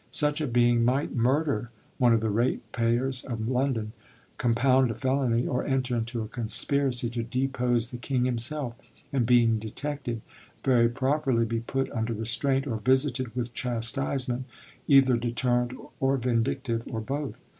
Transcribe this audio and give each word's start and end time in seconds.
Such 0.09 0.41
a 0.41 0.47
being 0.47 0.83
might 0.83 1.15
murder 1.15 1.69
one 1.99 2.11
of 2.11 2.21
the 2.21 2.31
ratepayers 2.31 3.23
of 3.23 3.47
London, 3.47 3.91
compound 4.39 4.89
a 4.89 4.95
felony, 4.95 5.45
or 5.45 5.63
enter 5.63 5.95
into 5.95 6.23
a 6.23 6.27
conspiracy 6.27 7.07
to 7.11 7.21
depose 7.21 7.91
the 7.91 7.99
King 7.99 8.25
himself, 8.25 8.73
and, 9.13 9.27
being 9.27 9.59
detected, 9.59 10.21
very 10.65 10.89
properly 10.89 11.45
be 11.45 11.59
put 11.59 11.87
under 11.91 12.13
restraint, 12.15 12.65
or 12.65 12.77
visited 12.77 13.35
with 13.35 13.53
chastisement, 13.53 14.45
either 14.87 15.17
deterrent 15.17 15.73
or 15.99 16.17
vindictive, 16.17 16.87
or 16.87 16.99
both. 16.99 17.39